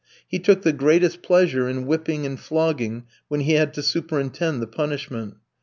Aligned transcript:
He 0.27 0.39
took 0.39 0.63
the 0.63 0.73
greatest 0.73 1.21
pleasure 1.21 1.69
in 1.69 1.85
whipping 1.85 2.25
and 2.25 2.39
flogging, 2.39 3.03
when 3.27 3.41
he 3.41 3.51
had 3.51 3.71
to 3.75 3.83
superintend 3.83 4.59
the 4.59 4.65
punishment. 4.65 5.35